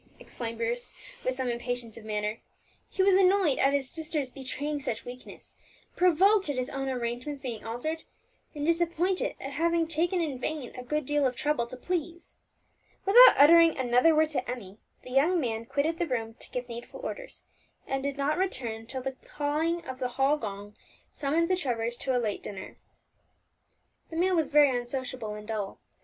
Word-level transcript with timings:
exclaimed 0.19 0.57
Bruce, 0.57 0.95
with 1.23 1.35
some 1.35 1.47
impatience 1.47 1.95
of 1.95 2.03
manner. 2.05 2.39
He 2.89 3.03
was 3.03 3.13
annoyed 3.15 3.59
at 3.59 3.71
his 3.71 3.87
sister's 3.87 4.31
betraying 4.31 4.79
such 4.79 5.05
weakness, 5.05 5.55
provoked 5.95 6.49
at 6.49 6.57
his 6.57 6.71
own 6.71 6.89
arrangements 6.89 7.39
being 7.39 7.63
altered, 7.63 8.03
and 8.55 8.65
disappointed 8.65 9.35
at 9.39 9.51
having 9.51 9.87
taken 9.87 10.19
in 10.19 10.39
vain 10.39 10.73
a 10.75 10.81
good 10.81 11.05
deal 11.05 11.27
of 11.27 11.35
trouble 11.35 11.67
to 11.67 11.77
please. 11.77 12.37
Without 13.05 13.35
uttering 13.37 13.77
another 13.77 14.15
word 14.15 14.29
to 14.29 14.49
Emmie, 14.49 14.79
the 15.03 15.11
young 15.11 15.39
man 15.39 15.65
quitted 15.67 15.99
the 15.99 16.07
room 16.07 16.33
to 16.39 16.49
give 16.49 16.67
needful 16.67 17.01
orders, 17.01 17.43
and 17.85 18.01
did 18.01 18.17
not 18.17 18.39
return 18.39 18.87
till 18.87 19.03
the 19.03 19.17
clang 19.23 19.85
of 19.87 19.99
the 19.99 20.09
hall 20.17 20.35
gong 20.35 20.75
summoned 21.11 21.47
the 21.47 21.55
Trevors 21.55 21.95
to 21.97 22.17
a 22.17 22.17
late 22.17 22.41
dinner. 22.41 22.75
The 24.09 24.15
meal 24.17 24.35
was 24.35 24.49
very 24.49 24.75
unsociable 24.75 25.35
and 25.35 25.47
dull. 25.47 25.79